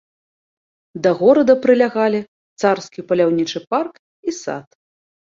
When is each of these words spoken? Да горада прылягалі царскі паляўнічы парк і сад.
Да 1.03 1.09
горада 1.19 1.55
прылягалі 1.65 2.21
царскі 2.63 3.05
паляўнічы 3.13 3.59
парк 3.75 3.93
і 4.33 4.35
сад. 4.41 4.67